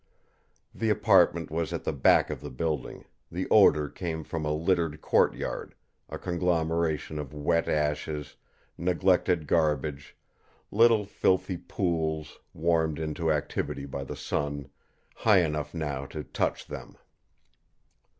The 0.73 0.89
apartment 0.89 1.51
was 1.51 1.71
at 1.71 1.83
the 1.83 1.93
back 1.93 2.31
of 2.31 2.41
the 2.41 2.49
building; 2.49 3.05
the 3.31 3.47
odour 3.51 3.87
came 3.87 4.23
from 4.23 4.45
a 4.47 4.51
littered 4.51 4.99
courtyard, 4.99 5.75
a 6.09 6.17
conglomeration 6.17 7.19
of 7.19 7.35
wet 7.35 7.69
ashes, 7.69 8.35
neglected 8.79 9.45
garbage, 9.45 10.17
little 10.71 11.05
filthy 11.05 11.57
pools, 11.57 12.39
warmed 12.51 12.97
into 12.97 13.31
activity 13.31 13.85
by 13.85 14.03
the 14.03 14.15
sun, 14.15 14.69
high 15.17 15.43
enough 15.43 15.71
now 15.71 16.07
to 16.07 16.23
touch 16.23 16.65
them. 16.65 16.97